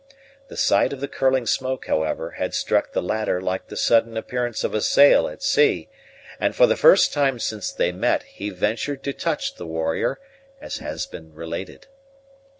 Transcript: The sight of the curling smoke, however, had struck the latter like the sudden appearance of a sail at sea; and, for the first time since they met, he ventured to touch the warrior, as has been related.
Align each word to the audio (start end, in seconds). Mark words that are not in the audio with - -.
The 0.47 0.57
sight 0.57 0.93
of 0.93 0.99
the 0.99 1.07
curling 1.07 1.45
smoke, 1.45 1.85
however, 1.85 2.31
had 2.31 2.55
struck 2.55 2.91
the 2.93 3.03
latter 3.03 3.39
like 3.39 3.67
the 3.67 3.75
sudden 3.77 4.17
appearance 4.17 4.63
of 4.63 4.73
a 4.73 4.81
sail 4.81 5.27
at 5.27 5.43
sea; 5.43 5.89
and, 6.39 6.55
for 6.55 6.65
the 6.65 6.75
first 6.75 7.13
time 7.13 7.37
since 7.37 7.71
they 7.71 7.91
met, 7.91 8.23
he 8.23 8.49
ventured 8.49 9.03
to 9.03 9.13
touch 9.13 9.57
the 9.57 9.67
warrior, 9.67 10.19
as 10.59 10.79
has 10.79 11.05
been 11.05 11.35
related. 11.35 11.85